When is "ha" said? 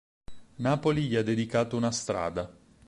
1.15-1.21